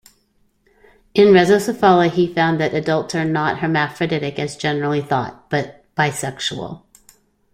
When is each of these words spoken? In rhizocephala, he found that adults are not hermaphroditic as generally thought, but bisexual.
In 1.13 1.27
rhizocephala, 1.31 2.09
he 2.09 2.25
found 2.33 2.59
that 2.59 2.73
adults 2.73 3.13
are 3.13 3.23
not 3.23 3.59
hermaphroditic 3.59 4.39
as 4.39 4.55
generally 4.55 4.99
thought, 4.99 5.47
but 5.51 5.83
bisexual. 5.95 6.81